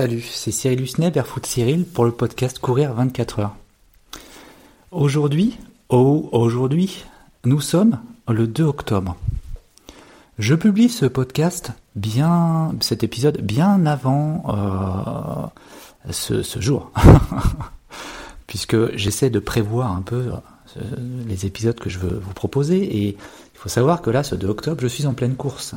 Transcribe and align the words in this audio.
Salut, 0.00 0.22
c'est 0.22 0.50
Cyril 0.50 0.80
Husnet, 0.80 1.10
Barefoot 1.10 1.44
Cyril, 1.44 1.84
pour 1.84 2.06
le 2.06 2.10
podcast 2.10 2.58
Courir 2.58 2.94
24 2.94 3.40
heures. 3.40 3.56
Aujourd'hui, 4.92 5.58
oh, 5.90 6.26
aujourd'hui, 6.32 7.04
nous 7.44 7.60
sommes 7.60 8.00
le 8.26 8.46
2 8.46 8.64
octobre. 8.64 9.18
Je 10.38 10.54
publie 10.54 10.88
ce 10.88 11.04
podcast 11.04 11.72
bien, 11.96 12.74
cet 12.80 13.04
épisode 13.04 13.42
bien 13.42 13.84
avant 13.84 14.42
euh, 14.48 16.10
ce, 16.10 16.42
ce, 16.42 16.62
jour, 16.62 16.90
puisque 18.46 18.96
j'essaie 18.96 19.28
de 19.28 19.38
prévoir 19.38 19.92
un 19.92 20.00
peu 20.00 20.32
euh, 20.78 20.80
les 21.26 21.44
épisodes 21.44 21.78
que 21.78 21.90
je 21.90 21.98
veux 21.98 22.18
vous 22.24 22.32
proposer, 22.32 22.78
et 22.78 23.08
il 23.08 23.58
faut 23.58 23.68
savoir 23.68 24.00
que 24.00 24.08
là, 24.08 24.22
ce 24.22 24.34
2 24.34 24.48
octobre, 24.48 24.80
je 24.80 24.86
suis 24.86 25.04
en 25.04 25.12
pleine 25.12 25.36
course. 25.36 25.74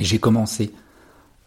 J'ai 0.00 0.18
commencé 0.18 0.72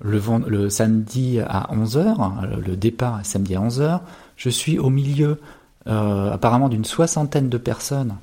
le, 0.02 0.21
le, 0.48 0.70
samedi 0.70 1.39
à 1.39 1.70
11h, 1.73 2.59
le 2.66 2.76
départ 2.76 3.20
est 3.20 3.26
samedi 3.26 3.55
à 3.55 3.62
11h. 3.62 3.99
Je 4.38 4.49
suis 4.49 4.80
au 4.80 4.89
milieu 4.89 5.39
euh, 5.88 6.31
apparemment 6.31 6.70
d'une 6.70 6.85
soixantaine 6.85 7.49
de 7.49 7.58
personnes, 7.58 8.16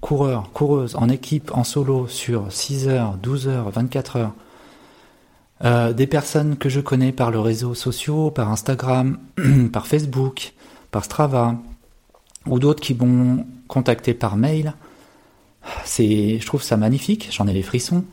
coureurs, 0.00 0.50
coureuses, 0.52 0.96
en 0.96 1.08
équipe, 1.08 1.50
en 1.54 1.64
solo, 1.64 2.06
sur 2.08 2.48
6h, 2.48 3.18
12h, 3.20 3.72
24h. 3.72 4.30
Euh, 5.64 5.92
des 5.92 6.06
personnes 6.06 6.56
que 6.56 6.68
je 6.68 6.80
connais 6.80 7.12
par 7.12 7.30
les 7.30 7.38
réseaux 7.38 7.74
sociaux, 7.74 8.30
par 8.30 8.50
Instagram, 8.50 9.18
par 9.72 9.86
Facebook, 9.86 10.52
par 10.90 11.04
Strava, 11.04 11.54
ou 12.46 12.58
d'autres 12.58 12.82
qui 12.82 12.94
m'ont 12.94 13.46
contacté 13.68 14.12
par 14.12 14.36
mail. 14.36 14.74
C'est, 15.84 16.38
je 16.38 16.46
trouve 16.46 16.62
ça 16.62 16.76
magnifique, 16.76 17.28
j'en 17.30 17.46
ai 17.46 17.52
les 17.52 17.62
frissons. 17.62 18.04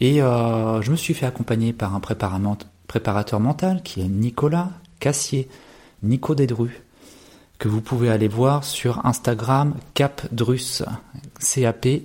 Et 0.00 0.20
euh, 0.22 0.82
je 0.82 0.90
me 0.90 0.96
suis 0.96 1.14
fait 1.14 1.26
accompagner 1.26 1.72
par 1.72 1.94
un 1.94 2.00
préparateur 2.00 3.40
mental 3.40 3.82
qui 3.82 4.02
est 4.02 4.08
Nicolas 4.08 4.70
Cassier, 5.00 5.48
Nico 6.02 6.34
Dédru, 6.34 6.82
que 7.58 7.68
vous 7.68 7.80
pouvez 7.80 8.10
aller 8.10 8.28
voir 8.28 8.64
sur 8.64 9.06
Instagram 9.06 9.74
Capdrus, 9.94 10.82
C-A-P-D-R-U-S. 11.38 11.98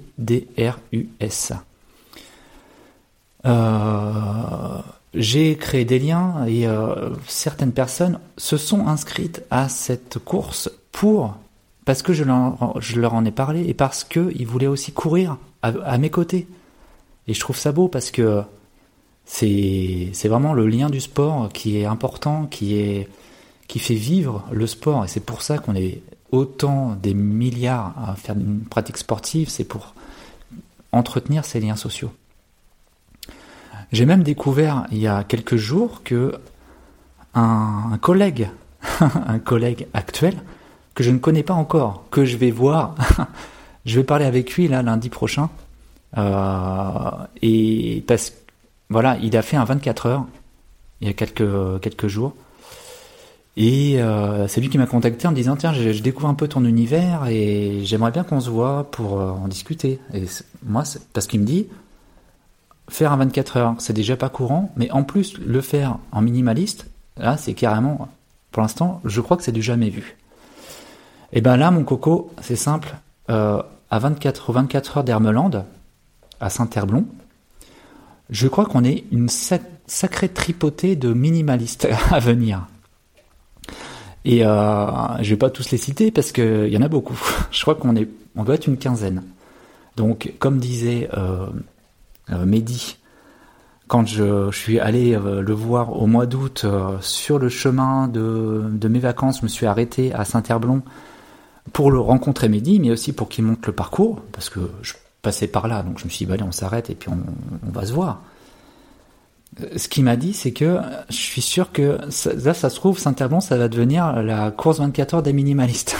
Euh, 3.45 4.77
j'ai 5.13 5.57
créé 5.57 5.83
des 5.83 5.99
liens 5.99 6.45
et 6.45 6.67
euh, 6.67 7.09
certaines 7.27 7.73
personnes 7.73 8.19
se 8.37 8.55
sont 8.55 8.87
inscrites 8.87 9.43
à 9.49 9.67
cette 9.67 10.19
course 10.19 10.71
pour 10.91 11.35
parce 11.83 12.03
que 12.03 12.13
je 12.13 12.23
leur, 12.23 13.13
en 13.13 13.25
ai 13.25 13.31
parlé 13.31 13.67
et 13.67 13.73
parce 13.73 14.05
qu'ils 14.05 14.47
voulaient 14.47 14.67
aussi 14.67 14.93
courir 14.93 15.37
à 15.63 15.97
mes 15.97 16.11
côtés. 16.11 16.47
Et 17.27 17.33
je 17.33 17.39
trouve 17.39 17.57
ça 17.57 17.71
beau 17.71 17.87
parce 17.87 18.11
que 18.11 18.43
c'est 19.25 20.27
vraiment 20.27 20.53
le 20.53 20.67
lien 20.67 20.89
du 20.89 20.99
sport 20.99 21.49
qui 21.53 21.77
est 21.77 21.85
important, 21.85 22.45
qui, 22.45 22.75
est, 22.75 23.07
qui 23.67 23.79
fait 23.79 23.95
vivre 23.95 24.45
le 24.51 24.67
sport. 24.67 25.05
Et 25.05 25.07
c'est 25.07 25.25
pour 25.25 25.41
ça 25.41 25.57
qu'on 25.57 25.75
est 25.75 26.01
autant 26.31 26.95
des 27.01 27.13
milliards 27.13 27.93
à 27.97 28.15
faire 28.15 28.35
une 28.35 28.61
pratique 28.61 28.97
sportive, 28.97 29.49
c'est 29.49 29.63
pour 29.63 29.93
entretenir 30.91 31.45
ces 31.45 31.59
liens 31.59 31.75
sociaux. 31.75 32.11
J'ai 33.91 34.05
même 34.05 34.23
découvert 34.23 34.87
il 34.91 34.99
y 34.99 35.07
a 35.07 35.23
quelques 35.23 35.57
jours 35.57 36.01
que 36.03 36.33
un, 37.33 37.91
un 37.91 37.97
collègue, 37.97 38.49
un 38.99 39.39
collègue 39.39 39.87
actuel, 39.93 40.35
que 40.95 41.03
je 41.03 41.11
ne 41.11 41.17
connais 41.17 41.43
pas 41.43 41.53
encore, 41.53 42.05
que 42.11 42.25
je 42.25 42.37
vais 42.37 42.51
voir, 42.51 42.95
je 43.85 43.99
vais 43.99 44.03
parler 44.05 44.25
avec 44.25 44.53
lui 44.53 44.67
là 44.67 44.81
lundi 44.81 45.09
prochain, 45.09 45.49
et 46.17 48.03
parce 48.07 48.33
voilà, 48.89 49.17
il 49.21 49.35
a 49.37 49.41
fait 49.41 49.55
un 49.55 49.63
24 49.63 50.05
heures 50.05 50.25
il 50.99 51.07
y 51.07 51.09
a 51.09 51.13
quelques, 51.13 51.81
quelques 51.81 52.07
jours. 52.07 52.33
Et 53.57 54.01
euh, 54.01 54.47
c'est 54.47 54.61
lui 54.61 54.69
qui 54.69 54.77
m'a 54.77 54.85
contacté 54.85 55.27
en 55.27 55.31
me 55.31 55.35
disant 55.35 55.55
Tiens, 55.55 55.73
je, 55.73 56.01
découvre 56.01 56.29
un 56.29 56.33
peu 56.33 56.47
ton 56.47 56.63
univers 56.63 57.27
et 57.27 57.81
j'aimerais 57.83 58.11
bien 58.11 58.23
qu'on 58.23 58.39
se 58.39 58.49
voit 58.49 58.89
pour 58.91 59.19
euh, 59.19 59.31
en 59.31 59.47
discuter. 59.47 59.99
Et 60.13 60.23
moi, 60.63 60.83
parce 61.13 61.27
qu'il 61.27 61.41
me 61.41 61.45
dit 61.45 61.67
Faire 62.89 63.11
un 63.11 63.17
24 63.17 63.57
heures, 63.57 63.75
c'est 63.79 63.93
déjà 63.93 64.15
pas 64.15 64.29
courant, 64.29 64.71
mais 64.75 64.91
en 64.91 65.03
plus, 65.03 65.37
le 65.37 65.61
faire 65.61 65.97
en 66.11 66.21
minimaliste, 66.21 66.87
là, 67.17 67.37
c'est 67.37 67.53
carrément, 67.53 68.09
pour 68.51 68.61
l'instant, 68.61 68.99
je 69.05 69.21
crois 69.21 69.37
que 69.37 69.43
c'est 69.43 69.53
du 69.53 69.61
jamais 69.61 69.89
vu. 69.89 70.17
Et 71.31 71.39
ben 71.39 71.55
là, 71.55 71.71
mon 71.71 71.83
coco, 71.83 72.31
c'est 72.41 72.57
simple. 72.57 72.95
Euh, 73.29 73.61
à 73.89 73.99
24, 73.99 74.51
24 74.51 74.97
heures 74.97 75.03
d'Hermeland, 75.05 75.65
à 76.41 76.49
Saint-Herblon. 76.49 77.05
Je 78.29 78.47
crois 78.47 78.65
qu'on 78.65 78.83
est 78.83 79.05
une 79.11 79.29
sacrée 79.29 80.29
tripotée 80.29 80.95
de 80.95 81.13
minimalistes 81.13 81.87
à 82.11 82.19
venir. 82.19 82.67
Et 84.23 84.45
euh, 84.45 84.87
je 85.21 85.29
vais 85.31 85.37
pas 85.37 85.49
tous 85.49 85.71
les 85.71 85.77
citer 85.77 86.11
parce 86.11 86.31
qu'il 86.31 86.67
y 86.67 86.77
en 86.77 86.81
a 86.81 86.87
beaucoup. 86.87 87.19
Je 87.51 87.61
crois 87.61 87.75
qu'on 87.75 87.95
est, 87.95 88.07
on 88.35 88.43
doit 88.43 88.55
être 88.55 88.67
une 88.67 88.77
quinzaine. 88.77 89.23
Donc, 89.97 90.33
comme 90.37 90.59
disait 90.59 91.09
euh, 91.17 91.47
euh, 92.31 92.45
Mehdi, 92.45 92.97
quand 93.87 94.05
je, 94.07 94.51
suis 94.51 94.79
allé 94.79 95.17
le 95.19 95.53
voir 95.53 96.01
au 96.01 96.07
mois 96.07 96.25
d'août 96.25 96.65
sur 97.01 97.39
le 97.39 97.49
chemin 97.49 98.07
de, 98.07 98.63
de, 98.71 98.87
mes 98.87 98.99
vacances, 98.99 99.39
je 99.39 99.43
me 99.43 99.49
suis 99.49 99.65
arrêté 99.65 100.13
à 100.13 100.23
Saint-Herblon 100.23 100.81
pour 101.73 101.91
le 101.91 101.99
rencontrer 101.99 102.47
Mehdi, 102.47 102.79
mais 102.79 102.89
aussi 102.89 103.11
pour 103.11 103.27
qu'il 103.27 103.43
monte 103.43 103.67
le 103.67 103.73
parcours, 103.73 104.21
parce 104.31 104.49
que 104.49 104.61
passé 105.21 105.47
par 105.47 105.67
là, 105.67 105.83
donc 105.83 105.99
je 105.99 106.05
me 106.05 106.09
suis 106.09 106.19
dit, 106.19 106.25
bah 106.25 106.33
allez, 106.35 106.43
on 106.43 106.51
s'arrête 106.51 106.89
et 106.89 106.95
puis 106.95 107.09
on, 107.09 107.71
va 107.71 107.85
se 107.85 107.93
voir. 107.93 108.21
Ce 109.75 109.87
qu'il 109.87 110.03
m'a 110.03 110.15
dit, 110.15 110.33
c'est 110.33 110.51
que 110.51 110.79
je 111.09 111.15
suis 111.15 111.41
sûr 111.41 111.71
que 111.71 111.99
ça, 112.09 112.33
là, 112.33 112.53
ça 112.53 112.69
se 112.69 112.75
trouve, 112.75 112.97
Saint-Herbon, 112.97 113.41
ça 113.41 113.57
va 113.57 113.67
devenir 113.67 114.23
la 114.23 114.49
course 114.51 114.79
24 114.79 115.15
heures 115.15 115.23
des 115.23 115.33
minimalistes. 115.33 115.95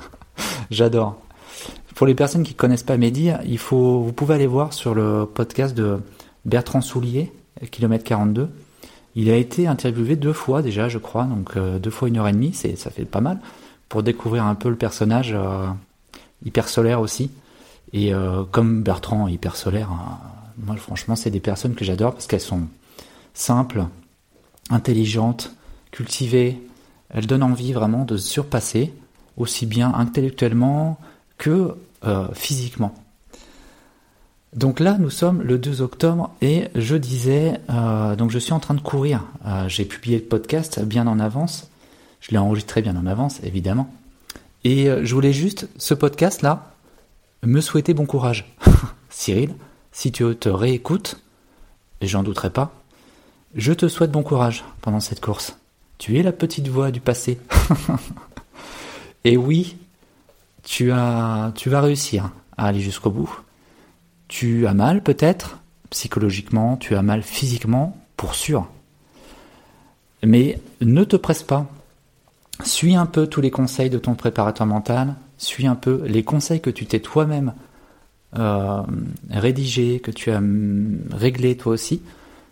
J'adore. 0.70 1.20
Pour 1.94 2.06
les 2.06 2.14
personnes 2.14 2.42
qui 2.42 2.54
connaissent 2.54 2.82
pas 2.82 2.96
Mehdi, 2.96 3.30
il 3.46 3.58
faut, 3.58 4.00
vous 4.00 4.12
pouvez 4.12 4.34
aller 4.34 4.46
voir 4.46 4.72
sur 4.72 4.94
le 4.94 5.26
podcast 5.26 5.74
de 5.74 5.98
Bertrand 6.44 6.80
Soulier, 6.80 7.32
kilomètre 7.70 8.04
42. 8.04 8.48
Il 9.14 9.30
a 9.30 9.36
été 9.36 9.66
interviewé 9.66 10.14
deux 10.14 10.34
fois 10.34 10.60
déjà, 10.60 10.88
je 10.88 10.98
crois, 10.98 11.24
donc 11.24 11.56
euh, 11.56 11.78
deux 11.78 11.90
fois 11.90 12.08
une 12.08 12.18
heure 12.18 12.28
et 12.28 12.32
demie, 12.32 12.52
c'est, 12.52 12.76
ça 12.76 12.90
fait 12.90 13.06
pas 13.06 13.22
mal, 13.22 13.40
pour 13.88 14.02
découvrir 14.02 14.44
un 14.44 14.54
peu 14.54 14.68
le 14.68 14.76
personnage 14.76 15.32
euh, 15.34 15.66
hyper 16.44 16.68
solaire 16.68 17.00
aussi. 17.00 17.30
Et 17.96 18.12
euh, 18.12 18.44
comme 18.44 18.82
Bertrand 18.82 19.26
hyper 19.26 19.56
solaire, 19.56 19.90
hein, 19.90 20.18
moi 20.58 20.76
franchement 20.76 21.16
c'est 21.16 21.30
des 21.30 21.40
personnes 21.40 21.74
que 21.74 21.82
j'adore 21.82 22.12
parce 22.12 22.26
qu'elles 22.26 22.40
sont 22.40 22.68
simples, 23.32 23.86
intelligentes, 24.68 25.52
cultivées. 25.92 26.60
Elles 27.08 27.26
donnent 27.26 27.42
envie 27.42 27.72
vraiment 27.72 28.04
de 28.04 28.18
se 28.18 28.28
surpasser, 28.28 28.92
aussi 29.38 29.64
bien 29.64 29.94
intellectuellement 29.94 31.00
que 31.38 31.74
euh, 32.04 32.28
physiquement. 32.34 32.94
Donc 34.54 34.78
là, 34.78 34.98
nous 34.98 35.10
sommes 35.10 35.40
le 35.40 35.56
2 35.56 35.80
octobre 35.80 36.30
et 36.42 36.68
je 36.74 36.96
disais, 36.96 37.60
euh, 37.70 38.14
donc 38.14 38.30
je 38.30 38.38
suis 38.38 38.52
en 38.52 38.60
train 38.60 38.74
de 38.74 38.80
courir. 38.80 39.24
Euh, 39.46 39.70
J'ai 39.70 39.86
publié 39.86 40.18
le 40.18 40.24
podcast 40.24 40.82
bien 40.82 41.06
en 41.06 41.18
avance. 41.18 41.70
Je 42.20 42.30
l'ai 42.32 42.38
enregistré 42.38 42.82
bien 42.82 42.96
en 42.96 43.06
avance, 43.06 43.40
évidemment. 43.42 43.90
Et 44.64 44.90
euh, 44.90 45.02
je 45.02 45.14
voulais 45.14 45.32
juste, 45.32 45.68
ce 45.78 45.94
podcast-là, 45.94 46.75
me 47.46 47.60
souhaiter 47.60 47.94
bon 47.94 48.06
courage. 48.06 48.52
Cyril, 49.08 49.54
si 49.92 50.12
tu 50.12 50.24
te 50.36 50.48
réécoutes, 50.48 51.20
et 52.00 52.06
j'en 52.06 52.22
douterai 52.22 52.50
pas, 52.50 52.72
je 53.54 53.72
te 53.72 53.88
souhaite 53.88 54.10
bon 54.10 54.22
courage 54.22 54.64
pendant 54.82 55.00
cette 55.00 55.20
course. 55.20 55.56
Tu 55.98 56.18
es 56.18 56.22
la 56.22 56.32
petite 56.32 56.68
voix 56.68 56.90
du 56.90 57.00
passé. 57.00 57.38
et 59.24 59.36
oui, 59.36 59.78
tu 60.62 60.92
as, 60.92 61.52
tu 61.54 61.70
vas 61.70 61.80
réussir 61.80 62.30
à 62.58 62.66
aller 62.66 62.80
jusqu'au 62.80 63.10
bout. 63.10 63.40
Tu 64.28 64.66
as 64.66 64.74
mal 64.74 65.02
peut-être, 65.02 65.58
psychologiquement, 65.90 66.76
tu 66.76 66.96
as 66.96 67.02
mal 67.02 67.22
physiquement, 67.22 67.96
pour 68.16 68.34
sûr. 68.34 68.68
Mais 70.24 70.60
ne 70.80 71.04
te 71.04 71.16
presse 71.16 71.42
pas. 71.42 71.66
Suis 72.64 72.94
un 72.94 73.06
peu 73.06 73.26
tous 73.26 73.40
les 73.40 73.50
conseils 73.50 73.90
de 73.90 73.98
ton 73.98 74.14
préparateur 74.14 74.66
mental, 74.66 75.14
suis 75.38 75.66
un 75.66 75.74
peu 75.74 76.02
les 76.06 76.22
conseils 76.22 76.60
que 76.60 76.70
tu 76.70 76.86
t'es 76.86 77.00
toi-même 77.00 77.54
euh, 78.38 78.82
rédigé, 79.30 80.00
que 80.00 80.10
tu 80.10 80.30
as 80.30 80.40
réglé 81.12 81.56
toi 81.56 81.72
aussi. 81.72 82.02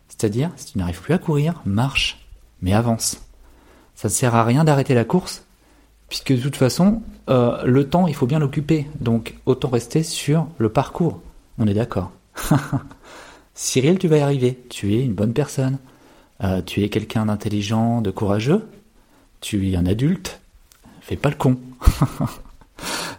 C'est-à-dire, 0.09 0.51
si 0.57 0.73
tu 0.73 0.79
n'arrives 0.79 1.01
plus 1.01 1.15
à 1.15 1.19
courir, 1.19 1.61
marche, 1.65 2.27
mais 2.63 2.73
avance. 2.73 3.21
Ça 3.95 4.09
ne 4.09 4.13
sert 4.13 4.35
à 4.35 4.45
rien 4.45 4.65
d'arrêter 4.65 4.95
la 4.95 5.05
course, 5.05 5.45
puisque 6.09 6.33
de 6.33 6.41
toute 6.41 6.57
façon, 6.57 7.03
euh, 7.29 7.63
le 7.65 7.89
temps, 7.89 8.07
il 8.07 8.15
faut 8.15 8.27
bien 8.27 8.39
l'occuper. 8.39 8.87
Donc, 9.01 9.35
autant 9.47 9.69
rester 9.69 10.03
sur 10.03 10.47
le 10.59 10.69
parcours. 10.69 11.21
On 11.59 11.67
est 11.67 11.75
d'accord. 11.75 12.13
Cyril, 13.55 13.99
tu 13.99 14.09
vas 14.09 14.19
y 14.19 14.21
arriver. 14.21 14.59
Tu 14.69 14.95
es 14.95 15.05
une 15.05 15.15
bonne 15.15 15.33
personne. 15.33 15.79
Euh, 16.43 16.63
tu 16.63 16.83
es 16.83 16.89
quelqu'un 16.89 17.27
d'intelligent, 17.27 18.01
de 18.01 18.11
courageux. 18.11 18.67
Tu 19.41 19.71
es 19.71 19.77
un 19.77 19.87
adulte. 19.87 20.41
Fais 21.01 21.17
pas 21.17 21.31
le 21.31 21.37
con. 21.37 21.59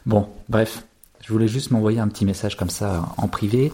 Bon, 0.06 0.30
bref, 0.50 0.84
je 1.22 1.34
voulais 1.34 1.48
juste 1.48 1.72
m'envoyer 1.72 2.00
un 2.00 2.08
petit 2.08 2.26
message 2.26 2.56
comme 2.56 2.70
ça 2.70 3.10
en 3.18 3.28
privé. 3.28 3.74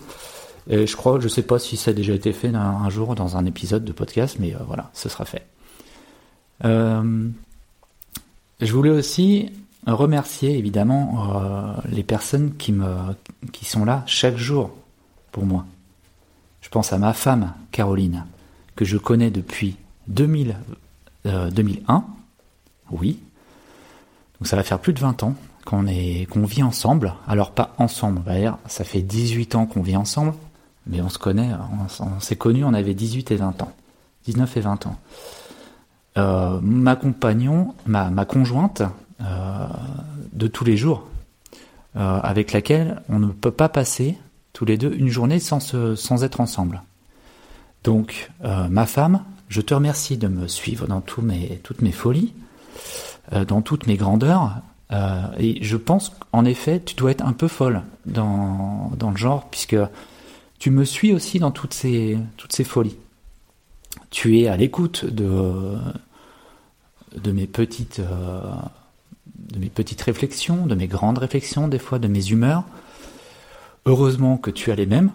Je 0.69 0.95
crois, 0.95 1.19
je 1.19 1.27
sais 1.27 1.41
pas 1.41 1.59
si 1.59 1.75
ça 1.75 1.91
a 1.91 1.93
déjà 1.93 2.13
été 2.13 2.31
fait 2.31 2.55
un, 2.55 2.89
jour 2.89 3.15
dans 3.15 3.35
un 3.35 3.45
épisode 3.45 3.83
de 3.83 3.91
podcast, 3.91 4.37
mais 4.39 4.55
euh, 4.55 4.59
voilà, 4.65 4.89
ce 4.93 5.09
sera 5.09 5.25
fait. 5.25 5.45
je 6.63 7.31
voulais 8.61 8.91
aussi 8.91 9.51
remercier 9.87 10.57
évidemment 10.57 11.75
les 11.89 12.03
personnes 12.03 12.55
qui, 12.55 12.73
sont 13.63 13.83
là 13.83 14.03
chaque 14.05 14.37
jour 14.37 14.71
pour 15.31 15.45
moi. 15.45 15.65
Je 16.61 16.69
pense 16.69 16.93
à 16.93 16.99
ma 16.99 17.13
femme, 17.13 17.53
Caroline, 17.71 18.25
que 18.75 18.85
je 18.85 18.97
connais 18.97 19.31
depuis 19.31 19.75
2000, 20.07 20.55
2001. 21.25 22.05
Oui. 22.91 23.19
Donc 24.39 24.47
ça 24.47 24.55
va 24.55 24.63
faire 24.63 24.79
plus 24.79 24.93
de 24.93 24.99
20 24.99 25.23
ans 25.23 25.35
qu'on 25.65 25.83
vit 26.45 26.63
ensemble. 26.63 27.13
Alors 27.27 27.51
pas 27.51 27.73
ensemble, 27.77 28.21
ça 28.67 28.83
fait 28.83 29.01
18 29.01 29.55
ans 29.55 29.65
qu'on 29.65 29.81
vit 29.81 29.95
ensemble, 29.95 30.33
mais 30.87 31.01
on 31.01 31.09
se 31.09 31.17
connaît, 31.17 31.49
on, 31.99 32.19
s'est 32.19 32.35
connus, 32.35 32.63
on 32.63 32.73
avait 32.73 32.93
18 32.93 33.31
et 33.31 33.35
20 33.35 33.61
ans. 33.61 33.71
19 34.25 34.57
et 34.57 34.61
20 34.61 34.87
ans. 34.87 34.97
Euh, 36.17 36.59
ma 36.61 36.95
compagnon, 36.95 37.73
ma, 37.85 38.25
conjointe 38.25 38.83
euh, 39.21 39.67
de 40.33 40.47
tous 40.47 40.65
les 40.65 40.77
jours, 40.77 41.07
euh, 41.95 42.19
avec 42.21 42.51
laquelle 42.51 43.01
on 43.09 43.19
ne 43.19 43.27
peut 43.27 43.51
pas 43.51 43.69
passer 43.69 44.17
tous 44.53 44.65
les 44.65 44.77
deux 44.77 44.93
une 44.93 45.07
journée 45.07 45.39
sans, 45.39 46.23
être 46.23 46.41
ensemble. 46.41 46.81
Donc, 47.83 48.29
ma 48.43 48.85
femme, 48.85 49.23
je 49.47 49.61
te 49.61 49.73
remercie 49.73 50.17
de 50.17 50.27
me 50.27 50.47
suivre 50.47 50.85
dans 50.87 51.01
toutes 51.01 51.23
mes 51.23 51.91
folies, 51.91 52.33
dans 53.47 53.61
toutes 53.61 53.87
mes 53.87 53.95
grandeurs, 53.95 54.61
euh, 54.91 55.21
et 55.37 55.63
je 55.63 55.77
pense 55.77 56.09
qu'en 56.09 56.45
effet, 56.45 56.81
tu 56.83 56.95
dois 56.95 57.11
être 57.11 57.25
un 57.25 57.33
peu 57.33 57.47
folle 57.47 57.83
dans, 58.05 58.91
le 58.99 59.17
genre, 59.17 59.47
puisque 59.49 59.77
tu 60.59 60.69
me 60.69 60.83
suis 60.83 61.13
aussi 61.13 61.39
dans 61.39 61.51
toutes 61.51 61.73
ces, 61.73 62.17
folies. 62.65 62.97
Tu 64.09 64.39
es 64.39 64.47
à 64.47 64.57
l'écoute 64.57 65.05
de, 65.05 65.77
de, 67.15 67.31
mes 67.31 67.47
petites, 67.47 67.99
euh, 67.99 68.41
de 69.51 69.59
mes 69.59 69.69
petites 69.69 70.01
réflexions, 70.01 70.65
de 70.65 70.75
mes 70.75 70.87
grandes 70.87 71.19
réflexions, 71.19 71.67
des 71.67 71.79
fois 71.79 71.99
de 71.99 72.07
mes 72.07 72.29
humeurs. 72.29 72.63
Heureusement 73.85 74.37
que 74.37 74.51
tu 74.51 74.71
as 74.71 74.75
les 74.75 74.85
mêmes. 74.85 75.11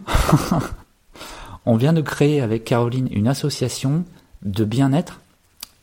On 1.66 1.76
vient 1.76 1.92
de 1.92 2.00
créer 2.00 2.40
avec 2.40 2.64
Caroline 2.64 3.08
une 3.10 3.28
association 3.28 4.04
de 4.42 4.64
bien-être 4.64 5.20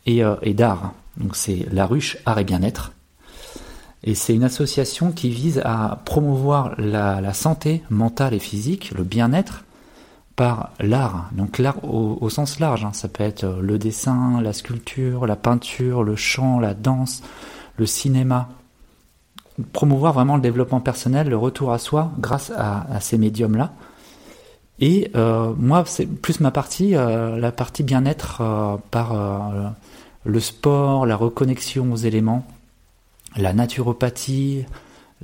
et, 0.06 0.24
euh, 0.24 0.36
et 0.42 0.54
d'art. 0.54 0.94
Donc 1.18 1.36
c'est 1.36 1.68
la 1.72 1.86
ruche 1.86 2.18
art 2.25 2.40
et 2.40 2.44
bien-être. 2.44 2.92
Et 4.03 4.15
c'est 4.15 4.35
une 4.35 4.44
association 4.44 5.11
qui 5.11 5.29
vise 5.29 5.61
à 5.63 6.01
promouvoir 6.03 6.75
la, 6.77 7.33
santé 7.33 7.83
mentale 7.89 8.33
et 8.33 8.39
physique, 8.39 8.91
le 8.91 9.03
bien-être, 9.03 9.63
par 10.35 10.71
l'art. 10.79 11.29
Donc 11.31 11.57
l'art 11.57 11.83
au, 11.85 12.29
sens 12.29 12.59
large, 12.59 12.83
hein. 12.83 12.91
ça 12.94 13.07
peut 13.07 13.23
être 13.23 13.45
le 13.45 13.77
dessin, 13.77 14.41
la 14.41 14.51
sculpture, 14.51 15.25
la 15.25 15.35
peinture, 15.35 16.03
le 16.03 16.15
chant, 16.15 16.59
la 16.59 16.73
danse, 16.73 17.23
le 17.77 17.85
cinéma. 17.85 18.50
Promouvoir 19.71 20.13
vraiment 20.13 20.35
le 20.35 20.41
développement 20.41 20.81
personnel, 20.81 21.29
le 21.29 21.38
retour 21.38 21.71
à 21.71 21.77
soi 21.77 22.11
grâce 22.19 22.51
à, 22.57 22.99
ces 22.99 23.17
médiums-là. 23.17 23.71
Et 24.79 25.11
euh, 25.15 25.53
moi, 25.56 25.83
c'est 25.85 26.07
plus 26.07 26.39
ma 26.39 26.51
partie, 26.51 26.95
euh, 26.95 27.38
la 27.38 27.51
partie 27.51 27.83
bien-être 27.83 28.41
euh, 28.41 28.75
par 28.89 29.15
le 30.25 30.39
sport, 30.39 31.06
la 31.06 31.15
reconnexion 31.15 31.94
aux 31.94 31.97
éléments, 31.97 32.45
la 33.38 33.53
naturopathie, 33.53 34.65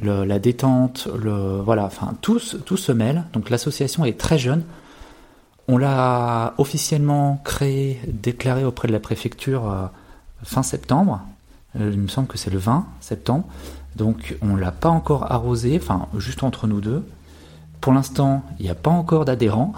la 0.02 0.40
détente, 0.40 1.08
voilà, 1.08 1.86
enfin 1.86 2.14
tout, 2.22 2.40
se 2.40 2.92
mêle. 2.92 3.24
Donc 3.34 3.50
l'association 3.50 4.06
est 4.06 4.20
très 4.20 4.38
jeune. 4.38 4.64
On 5.68 5.78
l'a 5.78 6.56
officiellement 6.58 7.40
créée, 7.44 8.00
déclarée 8.08 8.64
auprès 8.64 8.88
de 8.88 8.94
la 8.94 9.00
préfecture 9.00 9.70
euh, 9.70 9.86
fin 10.44 10.64
septembre. 10.64 11.22
Euh, 11.80 11.92
il 11.94 12.00
me 12.00 12.08
semble 12.08 12.28
que 12.28 12.40
c'est 12.40 12.50
le 12.50 12.58
20 12.58 12.88
septembre. 13.02 13.46
Donc 13.96 14.36
on 14.42 14.56
l'a 14.56 14.72
pas 14.72 14.90
encore 14.90 15.32
arrosé, 15.32 15.80
enfin 15.80 16.08
juste 16.18 16.42
entre 16.42 16.66
nous 16.66 16.82
deux. 16.82 17.06
Pour 17.82 17.94
l'instant, 17.94 18.44
il 18.60 18.64
n'y 18.64 18.72
a 18.72 18.76
pas 18.76 18.90
encore 18.90 19.26
d'adhérents. 19.26 19.74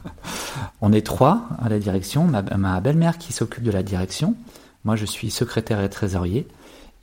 on 0.80 0.92
est 0.92 1.04
trois 1.04 1.48
à 1.62 1.68
la 1.68 1.78
direction. 1.78 2.26
Ma 2.26 2.80
belle-mère 2.80 3.18
qui 3.18 3.32
s'occupe 3.32 3.64
de 3.64 3.72
la 3.72 3.82
direction. 3.82 4.34
Moi, 4.84 4.96
je 4.96 5.06
suis 5.06 5.30
secrétaire 5.30 5.80
et 5.80 5.88
trésorier. 5.88 6.46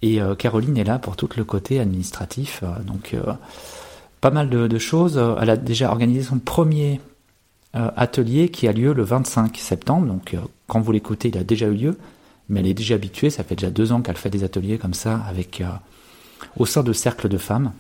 Et 0.04 0.22
euh, 0.22 0.36
Caroline 0.36 0.78
est 0.78 0.84
là 0.84 1.00
pour 1.00 1.16
tout 1.16 1.30
le 1.38 1.46
côté 1.46 1.80
administratif. 1.80 2.60
Euh, 2.62 2.84
donc, 2.84 3.14
euh, 3.14 3.34
pas 4.20 4.32
mal 4.32 4.50
de, 4.50 4.78
choses. 4.78 5.18
Elle 5.42 5.50
a 5.50 5.56
déjà 5.58 5.90
organisé 5.90 6.24
son 6.24 6.40
premier 6.40 7.02
atelier 7.74 8.50
qui 8.50 8.68
a 8.68 8.74
lieu 8.74 8.94
le 8.94 9.04
25 9.04 9.58
septembre. 9.58 10.06
Donc, 10.06 10.36
quand 10.68 10.80
vous 10.80 10.92
l'écoutez, 10.92 11.30
il 11.30 11.38
a 11.38 11.44
déjà 11.44 11.68
eu 11.68 11.74
lieu. 11.74 11.98
Mais 12.48 12.60
elle 12.60 12.68
est 12.68 12.74
déjà 12.74 12.96
habituée. 12.96 13.30
Ça 13.30 13.44
fait 13.44 13.56
déjà 13.56 13.72
deux 13.72 13.92
ans 13.92 14.02
qu'elle 14.02 14.18
fait 14.18 14.30
des 14.30 14.44
ateliers 14.46 14.78
comme 14.78 14.94
ça 14.94 15.22
avec, 15.28 15.62
au 16.58 16.66
sein 16.66 16.84
de 16.84 16.94
cercles 16.94 17.28
de 17.28 17.38
femmes, 17.38 17.74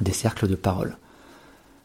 des 0.00 0.12
cercles 0.12 0.46
de 0.46 0.54
parole. 0.54 0.96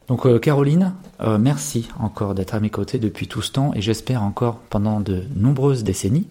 Donc 0.08 0.40
Caroline, 0.42 0.94
merci 1.40 1.90
encore 2.00 2.36
d'être 2.36 2.54
à 2.54 2.60
mes 2.60 2.70
côtés 2.70 3.00
depuis 3.00 3.28
tout 3.28 3.42
ce 3.42 3.52
temps 3.52 3.72
et 3.74 3.82
j'espère 3.82 4.22
encore 4.22 4.58
pendant 4.70 5.00
de 5.00 5.24
nombreuses 5.36 5.84
décennies. 5.84 6.28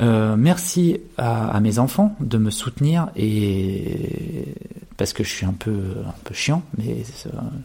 Euh, 0.00 0.36
merci 0.36 1.00
à, 1.16 1.60
mes 1.60 1.78
enfants 1.78 2.16
de 2.20 2.38
me 2.38 2.50
soutenir 2.50 3.10
et 3.14 4.54
parce 4.96 5.12
que 5.12 5.22
je 5.22 5.30
suis 5.30 5.46
un 5.46 5.52
peu 5.52 5.94
un 6.06 6.14
peu 6.24 6.34
chiant, 6.34 6.62
mais 6.78 7.04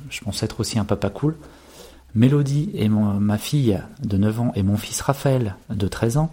je 0.09 0.21
pense 0.21 0.43
être 0.43 0.59
aussi 0.59 0.79
un 0.79 0.85
papa 0.85 1.09
cool. 1.09 1.35
Mélodie 2.15 2.71
et 2.73 2.89
ma 2.89 3.37
fille 3.37 3.79
de 4.03 4.17
9 4.17 4.39
ans 4.39 4.51
et 4.55 4.63
mon 4.63 4.77
fils 4.77 5.01
Raphaël 5.01 5.55
de 5.69 5.87
13 5.87 6.17
ans, 6.17 6.31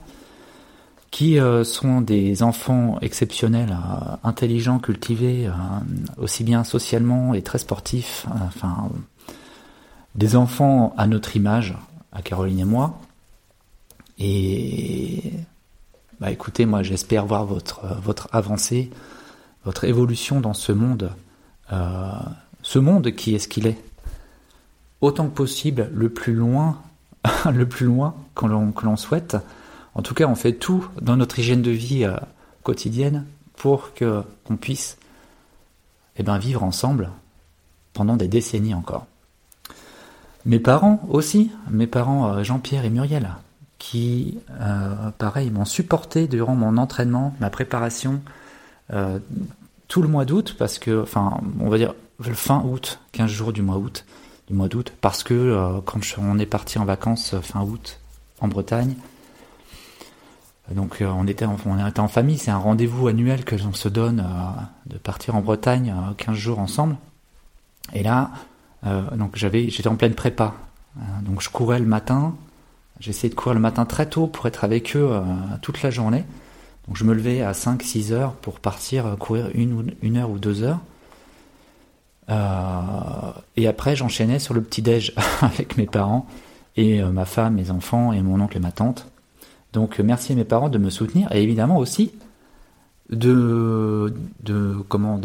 qui 1.10 1.38
euh, 1.38 1.64
sont 1.64 2.00
des 2.00 2.42
enfants 2.42 2.98
exceptionnels, 3.02 3.72
euh, 3.72 4.16
intelligents, 4.24 4.78
cultivés, 4.78 5.50
aussi 6.16 6.44
bien 6.44 6.64
socialement 6.64 7.34
et 7.34 7.42
très 7.42 7.58
sportifs, 7.58 8.26
enfin 8.46 8.90
des 10.14 10.34
enfants 10.34 10.94
à 10.96 11.06
notre 11.06 11.36
image, 11.36 11.74
à 12.12 12.22
Caroline 12.22 12.60
et 12.60 12.64
moi. 12.64 12.98
Et 14.18 15.34
bah 16.20 16.30
écoutez, 16.30 16.64
moi 16.64 16.82
j'espère 16.82 17.26
voir 17.26 17.44
votre, 17.44 17.84
euh, 17.84 17.94
votre 18.02 18.28
avancée, 18.32 18.90
votre 19.64 19.84
évolution 19.84 20.40
dans 20.40 20.54
ce 20.54 20.72
monde, 20.72 21.12
euh, 21.72 22.10
ce 22.62 22.78
monde 22.78 23.10
qui 23.12 23.34
est 23.34 23.38
ce 23.38 23.48
qu'il 23.48 23.66
est. 23.66 23.78
Autant 25.02 25.28
que 25.28 25.34
possible, 25.34 25.90
le 25.92 26.08
plus 26.08 26.32
loin, 26.32 26.80
le 27.52 27.68
plus 27.68 27.86
loin 27.86 28.14
que 28.34 28.46
l'on 28.46 28.96
souhaite. 28.96 29.36
En 29.94 30.02
tout 30.02 30.14
cas, 30.14 30.26
on 30.26 30.34
fait 30.34 30.54
tout 30.54 30.86
dans 31.02 31.16
notre 31.16 31.38
hygiène 31.38 31.62
de 31.62 31.70
vie 31.70 32.04
euh, 32.04 32.16
quotidienne 32.62 33.26
pour 33.56 33.92
que 33.92 34.22
qu'on 34.44 34.56
puisse 34.56 34.96
eh 36.16 36.22
ben, 36.22 36.38
vivre 36.38 36.62
ensemble 36.62 37.10
pendant 37.92 38.16
des 38.16 38.28
décennies 38.28 38.74
encore. 38.74 39.06
Mes 40.46 40.60
parents 40.60 41.06
aussi, 41.10 41.50
mes 41.70 41.86
parents 41.86 42.42
Jean-Pierre 42.42 42.84
et 42.84 42.90
Muriel, 42.90 43.28
qui, 43.78 44.38
euh, 44.60 45.10
pareil, 45.18 45.50
m'ont 45.50 45.64
supporté 45.64 46.28
durant 46.28 46.54
mon 46.54 46.76
entraînement, 46.76 47.34
ma 47.40 47.50
préparation, 47.50 48.22
euh, 48.92 49.18
tout 49.88 50.02
le 50.02 50.08
mois 50.08 50.24
d'août, 50.24 50.56
parce 50.58 50.78
que, 50.78 51.02
enfin, 51.02 51.40
on 51.60 51.68
va 51.68 51.78
dire 51.78 51.94
fin 52.20 52.62
août, 52.64 53.00
15 53.12 53.30
jours 53.30 53.52
du 53.52 53.62
mois 53.62 53.76
août, 53.76 54.04
du 54.48 54.54
mois 54.54 54.68
d'août, 54.68 54.92
parce 55.00 55.22
que 55.22 55.34
euh, 55.34 55.80
quand 55.84 56.00
on 56.18 56.38
est 56.38 56.46
parti 56.46 56.78
en 56.78 56.84
vacances 56.84 57.34
fin 57.42 57.62
août 57.62 58.00
en 58.40 58.48
Bretagne, 58.48 58.94
donc 60.74 61.00
on 61.00 61.28
était 61.28 61.44
en, 61.44 61.56
on 61.64 61.86
était 61.86 62.00
en 62.00 62.08
famille, 62.08 62.38
c'est 62.38 62.50
un 62.50 62.58
rendez-vous 62.58 63.06
annuel 63.06 63.44
que 63.44 63.54
l'on 63.54 63.72
se 63.72 63.88
donne 63.88 64.26
de 64.86 64.98
partir 64.98 65.36
en 65.36 65.40
Bretagne 65.40 65.94
15 66.16 66.34
jours 66.34 66.58
ensemble. 66.58 66.96
Et 67.92 68.02
là, 68.02 68.32
donc 69.14 69.36
j'avais, 69.36 69.70
j'étais 69.70 69.88
en 69.88 69.94
pleine 69.94 70.14
prépa, 70.14 70.54
donc 71.22 71.40
je 71.40 71.50
courais 71.50 71.78
le 71.78 71.86
matin, 71.86 72.34
J'essayais 73.00 73.28
de 73.28 73.34
courir 73.34 73.54
le 73.54 73.60
matin 73.60 73.84
très 73.84 74.08
tôt 74.08 74.26
pour 74.26 74.46
être 74.46 74.64
avec 74.64 74.96
eux 74.96 75.08
euh, 75.10 75.22
toute 75.60 75.82
la 75.82 75.90
journée. 75.90 76.24
Donc 76.86 76.96
je 76.96 77.04
me 77.04 77.12
levais 77.14 77.42
à 77.42 77.52
5-6 77.52 78.12
heures 78.12 78.32
pour 78.32 78.58
partir 78.60 79.06
euh, 79.06 79.16
courir 79.16 79.50
une, 79.54 80.16
heure 80.16 80.30
ou 80.30 80.38
deux 80.38 80.62
heures. 80.62 80.80
Euh, 82.30 83.32
et 83.56 83.68
après, 83.68 83.96
j'enchaînais 83.96 84.38
sur 84.38 84.54
le 84.54 84.62
petit-déj 84.62 85.14
avec 85.42 85.76
mes 85.76 85.86
parents 85.86 86.26
et 86.76 87.02
ma 87.02 87.24
femme, 87.24 87.54
mes 87.54 87.70
enfants 87.70 88.12
et 88.12 88.20
mon 88.20 88.40
oncle 88.40 88.56
et 88.56 88.60
ma 88.60 88.72
tante. 88.72 89.06
Donc 89.72 89.98
merci 89.98 90.32
à 90.32 90.36
mes 90.36 90.44
parents 90.44 90.68
de 90.68 90.76
me 90.76 90.90
soutenir 90.90 91.32
et 91.32 91.42
évidemment 91.42 91.78
aussi 91.78 92.12
de, 93.08 94.12
de 94.42 94.76
comment 94.88 95.18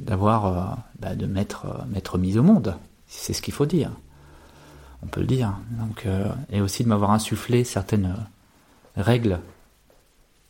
d'avoir 0.00 0.78
bah, 0.98 1.14
de 1.14 1.26
mettre, 1.26 1.84
mettre 1.88 2.18
mise 2.18 2.38
au 2.38 2.42
monde. 2.42 2.74
C'est 3.06 3.34
ce 3.34 3.42
qu'il 3.42 3.54
faut 3.54 3.66
dire 3.66 3.92
on 5.04 5.08
peut 5.08 5.20
le 5.20 5.26
dire. 5.26 5.56
Donc, 5.70 6.06
euh, 6.06 6.32
et 6.50 6.60
aussi 6.60 6.84
de 6.84 6.88
m'avoir 6.88 7.10
insufflé 7.10 7.64
certaines 7.64 8.06
euh, 8.06 9.02
règles 9.02 9.40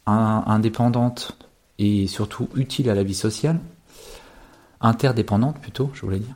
indépendantes 0.06 1.38
et 1.78 2.06
surtout 2.06 2.50
utiles 2.54 2.90
à 2.90 2.94
la 2.94 3.02
vie 3.02 3.14
sociale, 3.14 3.58
interdépendantes 4.82 5.58
plutôt, 5.61 5.90
je 5.94 6.02
voulais 6.02 6.18
dire. 6.18 6.34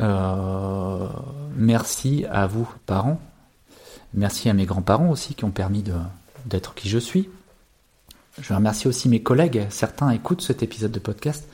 Euh, 0.00 1.08
merci 1.54 2.24
à 2.30 2.46
vous, 2.46 2.66
parents. 2.86 3.20
Merci 4.14 4.48
à 4.48 4.54
mes 4.54 4.64
grands-parents 4.64 5.10
aussi 5.10 5.34
qui 5.34 5.44
ont 5.44 5.50
permis 5.50 5.84
d'être 6.46 6.74
qui 6.74 6.88
je 6.88 6.98
suis. 6.98 7.28
Je 8.40 8.54
remercie 8.54 8.88
aussi 8.88 9.10
mes 9.10 9.22
collègues. 9.22 9.66
Certains 9.68 10.08
écoutent 10.10 10.40
cet 10.40 10.62
épisode 10.62 10.92
de 10.92 10.98
podcast. 10.98 11.46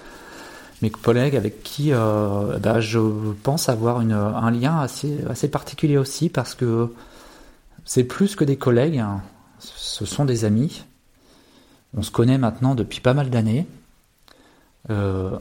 Mes 0.80 0.90
collègues 0.90 1.34
avec 1.34 1.62
qui 1.64 1.92
euh, 1.92 2.58
bah, 2.58 2.80
je 2.80 3.00
pense 3.42 3.68
avoir 3.68 3.98
un 3.98 4.50
lien 4.50 4.78
assez, 4.78 5.24
assez 5.28 5.48
particulier 5.48 5.98
aussi 5.98 6.28
parce 6.28 6.54
que 6.54 6.94
c'est 7.84 8.04
plus 8.04 8.36
que 8.36 8.44
des 8.44 8.56
collègues, 8.56 8.98
hein. 8.98 9.22
ce 9.58 10.04
sont 10.04 10.24
des 10.24 10.44
amis. 10.44 10.84
On 11.96 12.02
se 12.02 12.10
connaît 12.10 12.38
maintenant 12.38 12.76
depuis 12.76 13.00
pas 13.00 13.14
mal 13.14 13.28
d'années. 13.28 13.66
Euh, 14.90 15.36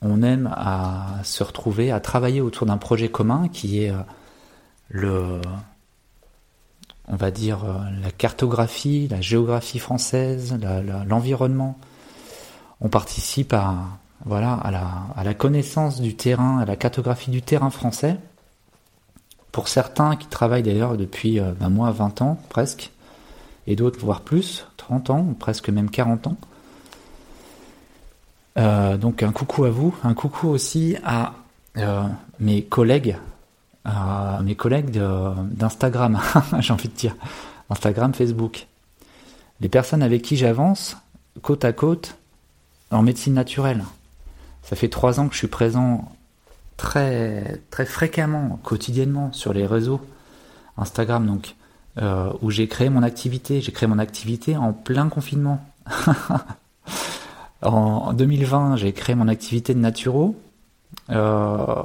on 0.00 0.22
aime 0.22 0.48
à 0.54 1.20
se 1.24 1.42
retrouver, 1.42 1.90
à 1.90 2.00
travailler 2.00 2.40
autour 2.40 2.66
d'un 2.66 2.78
projet 2.78 3.10
commun 3.10 3.48
qui 3.48 3.82
est 3.82 3.90
euh, 3.90 3.98
le, 4.88 5.42
on 7.08 7.16
va 7.16 7.30
dire, 7.30 7.66
la 8.00 8.10
cartographie, 8.10 9.08
la 9.08 9.20
géographie 9.20 9.78
française, 9.78 10.56
l'environnement. 11.06 11.78
On 12.80 12.88
participe 12.88 13.52
à, 13.52 13.74
voilà, 14.24 14.54
à 14.54 15.24
la, 15.24 15.34
connaissance 15.34 16.00
du 16.00 16.14
terrain, 16.14 16.58
à 16.58 16.64
la 16.64 16.76
cartographie 16.76 17.30
du 17.30 17.42
terrain 17.42 17.70
français. 17.70 18.16
Pour 19.52 19.68
certains 19.68 20.16
qui 20.16 20.26
travaillent 20.26 20.62
d'ailleurs 20.62 20.96
depuis, 20.96 21.40
euh, 21.40 21.52
ben 21.58 21.68
moi, 21.68 21.90
20 21.90 22.22
ans 22.22 22.38
presque, 22.48 22.90
et 23.66 23.76
d'autres 23.76 23.98
voire 23.98 24.20
plus, 24.20 24.66
30 24.76 25.10
ans, 25.10 25.34
presque 25.38 25.68
même 25.70 25.90
40 25.90 26.26
ans. 26.26 26.36
Euh, 28.58 28.96
donc 28.96 29.22
un 29.22 29.32
coucou 29.32 29.64
à 29.64 29.70
vous, 29.70 29.94
un 30.04 30.14
coucou 30.14 30.48
aussi 30.48 30.96
à 31.04 31.32
mes 32.40 32.64
collègues 32.64 33.16
à 33.88 34.40
mes 34.42 34.54
collègues 34.54 34.90
d'Instagram, 34.90 36.20
j'ai 36.60 36.72
envie 36.72 36.88
de 36.88 36.94
dire, 36.94 37.16
Instagram, 37.70 38.12
Facebook. 38.14 38.66
Les 39.60 39.68
personnes 39.68 40.02
avec 40.02 40.22
qui 40.22 40.36
j'avance, 40.36 40.96
côte 41.42 41.64
à 41.64 41.72
côte, 41.72 42.16
en 42.90 43.02
médecine 43.02 43.34
naturelle. 43.34 43.84
Ça 44.62 44.76
fait 44.76 44.88
trois 44.88 45.20
ans 45.20 45.28
que 45.28 45.34
je 45.34 45.38
suis 45.38 45.48
présent 45.48 46.12
très, 46.76 47.60
très 47.70 47.86
fréquemment, 47.86 48.58
quotidiennement, 48.62 49.32
sur 49.32 49.52
les 49.52 49.66
réseaux 49.66 50.00
Instagram, 50.78 51.26
donc, 51.26 51.56
euh, 52.00 52.32
où 52.40 52.50
j'ai 52.50 52.68
créé 52.68 52.88
mon 52.88 53.02
activité. 53.02 53.60
J'ai 53.60 53.72
créé 53.72 53.88
mon 53.88 53.98
activité 53.98 54.56
en 54.56 54.72
plein 54.72 55.08
confinement. 55.08 55.66
en 57.62 58.12
2020, 58.12 58.76
j'ai 58.76 58.92
créé 58.92 59.14
mon 59.14 59.28
activité 59.28 59.74
de 59.74 59.80
naturo. 59.80 60.36
Euh, 61.10 61.82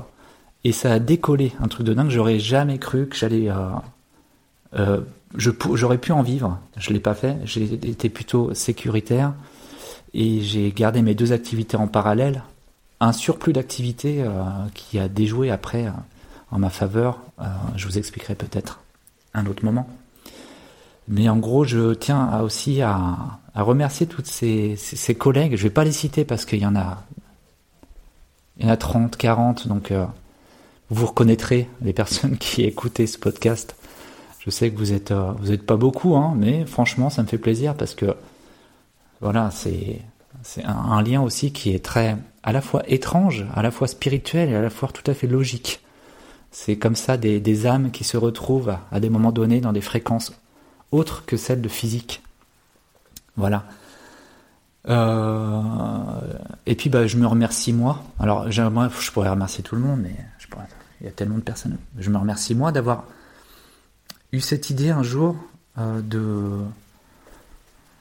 et 0.64 0.72
ça 0.72 0.94
a 0.94 1.00
décollé, 1.00 1.54
un 1.60 1.68
truc 1.68 1.86
de 1.86 1.94
dingue. 1.94 2.10
J'aurais 2.10 2.40
jamais 2.40 2.78
cru 2.78 3.08
que 3.08 3.16
j'allais. 3.16 3.50
Euh, 4.76 5.02
j'aurais 5.36 5.98
pu 5.98 6.12
en 6.12 6.22
vivre. 6.22 6.60
Je 6.78 6.94
l'ai 6.94 7.00
pas 7.00 7.16
fait. 7.16 7.38
J'ai 7.44 7.64
été 7.74 8.10
plutôt 8.10 8.54
sécuritaire 8.54 9.34
et 10.14 10.42
j'ai 10.42 10.72
gardé 10.72 11.02
mes 11.02 11.16
deux 11.16 11.34
activités 11.34 11.76
en 11.76 11.88
parallèle. 11.88 12.44
Un 13.04 13.12
surplus 13.12 13.54
d'activités 13.54 14.22
euh, 14.22 14.30
qui 14.74 15.00
a 15.00 15.08
déjoué 15.08 15.52
après 15.52 15.92
en 16.52 16.60
ma 16.60 16.70
faveur. 16.70 17.20
je 17.76 17.88
vous 17.88 17.98
expliquerai 17.98 18.36
peut-être 18.36 18.80
un 19.34 19.46
autre 19.48 19.66
moment. 19.66 19.88
Mais 21.08 21.28
en 21.28 21.38
gros, 21.38 21.66
je 21.66 21.94
tiens 21.94 22.40
aussi 22.42 22.82
à, 22.82 23.40
remercier 23.56 24.06
toutes 24.06 24.28
ces, 24.28 24.78
collègues. 25.18 25.56
Je 25.56 25.64
vais 25.64 25.70
pas 25.70 25.84
les 25.84 25.92
citer 25.92 26.26
parce 26.26 26.46
qu'il 26.46 26.60
y 26.60 26.66
en 26.66 26.76
a, 26.76 27.04
il 28.58 28.66
y 28.66 28.70
en 28.70 28.72
a 28.72 28.78
30, 28.78 29.18
40, 29.18 29.68
donc 29.68 29.92
vous 30.90 31.06
reconnaîtrez 31.08 31.68
les 31.82 31.94
personnes 32.02 32.38
qui 32.38 32.64
écoutaient 32.64 33.08
ce 33.08 33.18
podcast. 33.18 33.76
Je 34.40 34.50
sais 34.50 34.72
que 34.72 34.78
vous 34.78 34.92
êtes, 34.92 35.12
euh, 35.12 35.32
vous 35.40 35.52
êtes 35.52 35.66
pas 35.66 35.78
beaucoup, 35.78 36.16
hein, 36.16 36.34
mais 36.36 36.66
franchement, 36.66 37.10
ça 37.10 37.24
me 37.24 37.28
fait 37.28 37.38
plaisir 37.38 37.76
parce 37.76 37.96
que 37.96 38.16
voilà, 39.22 39.52
c'est 39.52 40.02
un, 40.66 41.02
lien 41.02 41.22
aussi 41.22 41.54
qui 41.54 41.74
est 41.74 41.84
très 41.84 42.18
à 42.44 42.52
la 42.52 42.62
fois 42.62 42.84
étrange, 42.88 43.46
à 43.56 43.62
la 43.62 43.72
fois 43.72 43.88
spirituel 43.88 44.50
et 44.50 44.56
à 44.56 44.62
la 44.62 44.70
fois 44.70 44.90
tout 44.90 45.10
à 45.10 45.14
fait 45.14 45.28
logique. 45.28 45.82
C'est 46.52 46.78
comme 46.78 46.96
ça 46.96 47.18
des, 47.18 47.66
âmes 47.66 47.90
qui 47.90 48.04
se 48.04 48.18
retrouvent 48.18 48.78
à, 48.92 49.00
des 49.00 49.10
moments 49.10 49.32
donnés 49.32 49.62
dans 49.62 49.74
des 49.74 49.82
fréquences 49.82 50.34
autres 50.92 51.26
que 51.26 51.38
celles 51.38 51.62
de 51.62 51.70
physique. 51.70 52.22
Voilà. 53.38 53.64
Euh, 54.90 55.62
et 56.66 56.76
puis 56.76 56.90
bah, 56.90 57.08
je 57.08 57.18
me 57.18 57.26
remercie 57.26 57.74
moi. 57.74 58.04
Alors 58.20 58.52
j'aimerais, 58.52 58.90
je 59.00 59.12
pourrais 59.12 59.30
remercier 59.30 59.64
tout 59.64 59.76
le 59.76 59.82
monde, 59.82 60.02
mais 60.02 60.16
il 61.02 61.08
y 61.08 61.10
a 61.10 61.12
tellement 61.12 61.38
de 61.38 61.42
personnes. 61.42 61.78
Je 61.98 62.10
me 62.10 62.18
remercie 62.18 62.54
moi 62.54 62.72
d'avoir 62.72 63.06
eu 64.32 64.40
cette 64.40 64.70
idée 64.70 64.90
un 64.90 65.04
jour 65.04 65.36
euh, 65.78 66.02
de, 66.02 66.60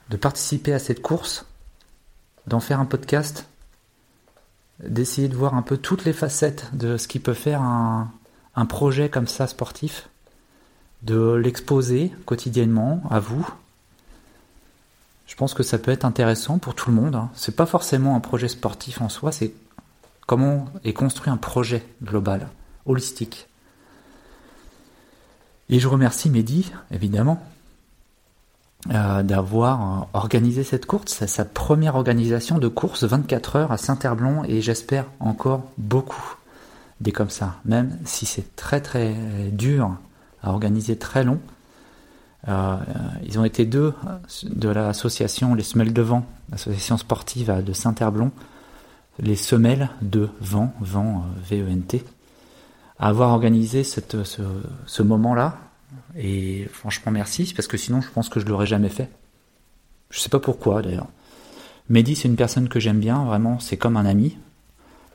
de 0.09 0.17
participer 0.17 0.73
à 0.73 0.79
cette 0.79 1.01
course, 1.01 1.45
d'en 2.45 2.59
faire 2.59 2.79
un 2.79 2.85
podcast, 2.85 3.47
d'essayer 4.79 5.27
de 5.27 5.35
voir 5.35 5.55
un 5.55 5.61
peu 5.61 5.77
toutes 5.77 6.05
les 6.05 6.13
facettes 6.13 6.69
de 6.73 6.97
ce 6.97 7.07
qui 7.07 7.19
peut 7.19 7.33
faire 7.33 7.61
un, 7.61 8.11
projet 8.67 9.09
comme 9.09 9.27
ça 9.27 9.47
sportif, 9.47 10.09
de 11.01 11.33
l'exposer 11.33 12.11
quotidiennement 12.25 13.03
à 13.09 13.19
vous. 13.19 13.47
Je 15.27 15.35
pense 15.35 15.53
que 15.53 15.63
ça 15.63 15.77
peut 15.77 15.91
être 15.91 16.05
intéressant 16.05 16.59
pour 16.59 16.75
tout 16.75 16.89
le 16.89 16.95
monde. 16.95 17.15
Hein. 17.15 17.29
C'est 17.33 17.55
pas 17.55 17.65
forcément 17.65 18.15
un 18.15 18.19
projet 18.19 18.47
sportif 18.47 19.01
en 19.01 19.09
soi, 19.09 19.31
c'est 19.31 19.53
comment 20.27 20.65
est 20.83 20.93
construit 20.93 21.31
un 21.31 21.37
projet 21.37 21.85
global 22.03 22.49
holistique. 22.85 23.47
Et 25.69 25.79
je 25.79 25.87
remercie 25.87 26.29
Mehdi, 26.29 26.71
évidemment, 26.91 27.43
euh, 28.91 29.23
d'avoir 29.23 29.81
euh, 29.81 30.05
organisé 30.19 30.65
cette 30.65 30.85
course. 30.85 31.25
Sa 31.25 31.45
première 31.45 31.95
organisation 31.95 32.57
de 32.57 32.67
course 32.67 33.05
24 33.05 33.55
heures 33.55 33.71
à 33.71 33.77
Saint-Herblon 33.77 34.43
et 34.43 34.61
j'espère 34.61 35.05
encore 35.21 35.71
beaucoup 35.77 36.35
des 36.99 37.13
comme 37.13 37.29
ça, 37.29 37.55
même 37.63 37.97
si 38.03 38.25
c'est 38.25 38.57
très 38.57 38.81
très 38.81 39.13
dur 39.53 39.95
à 40.41 40.51
organiser, 40.51 40.97
très 40.97 41.23
long. 41.23 41.39
Euh, 42.49 42.75
ils 43.25 43.39
ont 43.39 43.45
été 43.45 43.65
deux 43.65 43.93
de 44.43 44.67
l'association 44.67 45.55
Les 45.55 45.63
Semelles 45.63 45.93
de 45.93 46.01
Vent, 46.01 46.25
l'association 46.51 46.97
sportive 46.97 47.63
de 47.63 47.71
Saint-Herblon, 47.71 48.31
les 49.19 49.37
semelles 49.37 49.91
de 50.01 50.27
vent, 50.41 50.73
vent 50.81 51.23
V-E-N-T, 51.49 52.03
avoir 52.99 53.29
organisé 53.29 53.83
ce 53.85 55.03
moment-là. 55.03 55.57
Et 56.17 56.67
franchement, 56.71 57.11
merci, 57.11 57.53
parce 57.55 57.67
que 57.67 57.77
sinon, 57.77 58.01
je 58.01 58.09
pense 58.09 58.29
que 58.29 58.39
je 58.39 58.45
l'aurais 58.45 58.65
jamais 58.65 58.89
fait. 58.89 59.09
Je 60.09 60.19
sais 60.19 60.29
pas 60.29 60.39
pourquoi 60.39 60.81
d'ailleurs. 60.81 61.07
Mehdi, 61.89 62.15
c'est 62.15 62.27
une 62.27 62.35
personne 62.35 62.69
que 62.69 62.79
j'aime 62.79 62.99
bien, 62.99 63.23
vraiment, 63.25 63.59
c'est 63.59 63.77
comme 63.77 63.97
un 63.97 64.05
ami. 64.05 64.37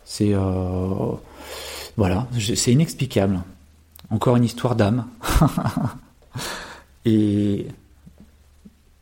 C'est. 0.05 0.35
Euh, 0.35 1.13
voilà, 1.97 2.27
c'est 2.55 2.73
inexplicable. 2.73 3.41
Encore 4.11 4.37
une 4.37 4.45
histoire 4.45 4.77
d'âme. 4.77 5.07
et 7.05 7.67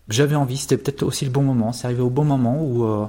j'avais 0.09 0.37
envie, 0.37 0.57
c'était 0.57 0.77
peut-être 0.77 1.03
aussi 1.03 1.25
le 1.25 1.31
bon 1.31 1.43
moment. 1.43 1.73
C'est 1.73 1.87
arrivé 1.87 2.03
au 2.03 2.11
bon 2.11 2.25
moment 2.25 2.63
où. 2.63 2.85
Euh, 2.85 3.07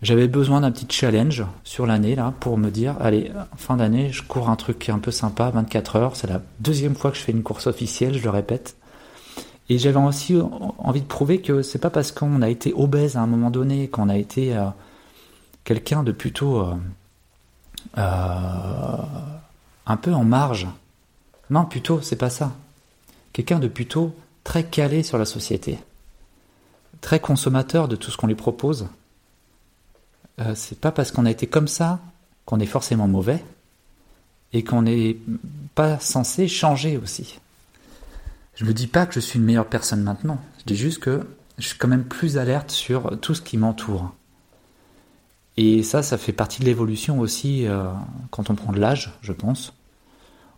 j'avais 0.00 0.28
besoin 0.28 0.60
d'un 0.60 0.70
petit 0.70 0.86
challenge 0.88 1.44
sur 1.64 1.86
l'année 1.86 2.14
là 2.14 2.32
pour 2.38 2.56
me 2.56 2.70
dire 2.70 2.94
allez 3.00 3.32
fin 3.56 3.76
d'année 3.76 4.10
je 4.12 4.22
cours 4.22 4.48
un 4.48 4.56
truc 4.56 4.88
un 4.88 4.98
peu 4.98 5.10
sympa 5.10 5.50
24 5.50 5.96
heures 5.96 6.16
c'est 6.16 6.28
la 6.28 6.40
deuxième 6.60 6.94
fois 6.94 7.10
que 7.10 7.16
je 7.16 7.22
fais 7.22 7.32
une 7.32 7.42
course 7.42 7.66
officielle 7.66 8.14
je 8.14 8.22
le 8.22 8.30
répète. 8.30 8.76
Et 9.70 9.78
j'avais 9.78 9.98
aussi 9.98 10.34
envie 10.78 11.02
de 11.02 11.06
prouver 11.06 11.42
que 11.42 11.62
c'est 11.62 11.78
pas 11.78 11.90
parce 11.90 12.10
qu'on 12.10 12.40
a 12.40 12.48
été 12.48 12.72
obèse 12.74 13.16
à 13.16 13.20
un 13.20 13.26
moment 13.26 13.50
donné 13.50 13.88
qu'on 13.88 14.08
a 14.08 14.16
été 14.16 14.56
euh, 14.56 14.68
quelqu'un 15.64 16.02
de 16.02 16.12
plutôt 16.12 16.60
euh, 16.60 16.74
euh, 17.98 18.96
un 19.86 19.96
peu 19.98 20.14
en 20.14 20.24
marge. 20.24 20.66
Non 21.50 21.66
plutôt 21.66 22.00
c'est 22.00 22.16
pas 22.16 22.30
ça. 22.30 22.52
Quelqu'un 23.34 23.58
de 23.58 23.68
plutôt 23.68 24.14
très 24.42 24.64
calé 24.64 25.02
sur 25.02 25.18
la 25.18 25.26
société. 25.26 25.78
Très 27.02 27.20
consommateur 27.20 27.88
de 27.88 27.96
tout 27.96 28.10
ce 28.10 28.16
qu'on 28.16 28.26
lui 28.26 28.34
propose 28.34 28.88
euh, 30.40 30.52
c'est 30.54 30.78
pas 30.78 30.92
parce 30.92 31.10
qu'on 31.10 31.26
a 31.26 31.30
été 31.30 31.46
comme 31.46 31.68
ça 31.68 32.00
qu'on 32.44 32.60
est 32.60 32.66
forcément 32.66 33.08
mauvais 33.08 33.44
et 34.52 34.64
qu'on 34.64 34.82
n'est 34.82 35.16
pas 35.74 35.98
censé 35.98 36.48
changer 36.48 36.96
aussi. 36.96 37.38
Je 38.54 38.64
ne 38.64 38.72
dis 38.72 38.86
pas 38.86 39.06
que 39.06 39.14
je 39.14 39.20
suis 39.20 39.38
une 39.38 39.44
meilleure 39.44 39.68
personne 39.68 40.02
maintenant, 40.02 40.40
je 40.60 40.64
dis 40.64 40.76
juste 40.76 41.00
que 41.00 41.26
je 41.58 41.66
suis 41.66 41.78
quand 41.78 41.88
même 41.88 42.04
plus 42.04 42.38
alerte 42.38 42.70
sur 42.70 43.18
tout 43.20 43.34
ce 43.34 43.42
qui 43.42 43.58
m'entoure. 43.58 44.14
Et 45.56 45.82
ça, 45.82 46.02
ça 46.02 46.16
fait 46.18 46.32
partie 46.32 46.60
de 46.60 46.66
l'évolution 46.66 47.18
aussi 47.18 47.66
euh, 47.66 47.90
quand 48.30 48.48
on 48.48 48.54
prend 48.54 48.72
de 48.72 48.78
l'âge, 48.78 49.12
je 49.22 49.32
pense. 49.32 49.74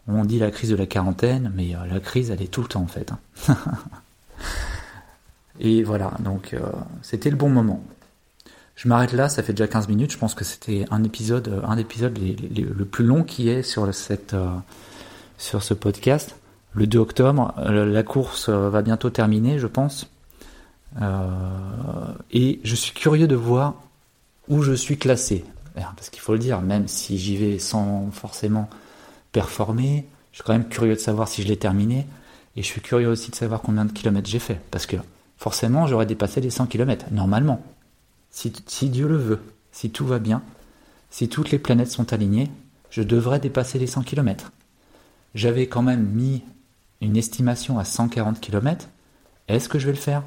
On 0.06 0.24
dit 0.24 0.38
la 0.38 0.50
crise 0.50 0.70
de 0.70 0.76
la 0.76 0.86
quarantaine, 0.86 1.52
mais 1.54 1.74
euh, 1.74 1.86
la 1.86 2.00
crise, 2.00 2.30
elle 2.30 2.42
est 2.42 2.50
tout 2.50 2.62
le 2.62 2.68
temps 2.68 2.82
en 2.82 2.86
fait. 2.86 3.12
Hein. 3.48 3.56
Et 5.58 5.82
voilà, 5.82 6.12
donc 6.20 6.56
c'était 7.02 7.28
le 7.28 7.36
bon 7.36 7.50
moment. 7.50 7.82
Je 8.80 8.88
m'arrête 8.88 9.12
là, 9.12 9.28
ça 9.28 9.42
fait 9.42 9.52
déjà 9.52 9.68
15 9.68 9.88
minutes. 9.88 10.10
Je 10.10 10.16
pense 10.16 10.34
que 10.34 10.42
c'était 10.42 10.86
un 10.90 11.04
épisode, 11.04 11.48
euh, 11.48 11.60
un 11.66 11.76
épisode 11.76 12.18
le 12.18 12.84
plus 12.86 13.04
long 13.04 13.24
qui 13.24 13.50
est 13.50 13.62
sur, 13.62 13.94
cette, 13.94 14.32
euh, 14.32 14.48
sur 15.36 15.62
ce 15.62 15.74
podcast. 15.74 16.34
le 16.72 16.86
2 16.86 16.98
octobre. 16.98 17.52
La 17.58 18.02
course 18.02 18.48
va 18.48 18.80
bientôt 18.80 19.10
terminer, 19.10 19.58
je 19.58 19.66
pense. 19.66 20.08
et 22.30 22.60
je 22.64 22.74
suis 22.74 22.92
curieux 22.92 23.28
de 23.28 23.34
voir 23.34 23.74
où 24.48 24.62
je 24.62 24.72
suis 24.72 24.96
classé. 24.96 25.44
Parce 25.74 26.08
qu'il 26.08 26.22
faut 26.22 26.32
le 26.32 26.38
dire, 26.38 26.62
même 26.62 26.88
si 26.88 27.18
j'y 27.18 27.36
vais 27.36 27.58
sans 27.58 28.10
forcément 28.10 28.70
performer, 29.32 30.06
je 30.32 30.38
suis 30.38 30.44
quand 30.44 30.54
même 30.54 30.68
curieux 30.68 30.94
de 30.94 31.00
savoir 31.00 31.28
si 31.28 31.42
je 31.42 31.48
l'ai 31.48 31.58
terminé. 31.58 32.06
Et 32.56 32.62
je 32.62 32.66
suis 32.66 32.80
curieux 32.80 33.08
aussi 33.08 33.30
de 33.30 33.36
savoir 33.36 33.60
combien 33.60 33.84
de 33.84 33.92
kilomètres 33.92 34.30
j'ai 34.30 34.38
fait. 34.38 34.58
Parce 34.70 34.86
que 34.86 34.96
forcément, 35.36 35.86
j'aurais 35.86 36.06
dépassé 36.06 36.40
les 36.40 36.48
100 36.48 36.64
kilomètres, 36.64 37.04
normalement. 37.10 37.62
Si, 38.30 38.50
Dieu 38.88 39.08
le 39.08 39.16
veut, 39.16 39.40
si 39.72 39.90
tout 39.90 40.06
va 40.06 40.18
bien, 40.18 40.42
si 41.10 41.28
toutes 41.28 41.50
les 41.50 41.58
planètes 41.58 41.90
sont 41.90 42.12
alignées, 42.12 42.50
je 42.90 43.02
devrais 43.02 43.40
dépasser 43.40 43.78
les 43.78 43.86
100 43.86 44.02
kilomètres. 44.02 44.52
J'avais 45.34 45.66
quand 45.66 45.82
même 45.82 46.04
mis 46.04 46.42
une 47.00 47.16
estimation 47.16 47.78
à 47.78 47.84
140 47.84 48.40
km. 48.40 48.88
Est-ce 49.48 49.68
que 49.68 49.78
je 49.78 49.86
vais 49.86 49.92
le 49.92 49.98
faire? 49.98 50.22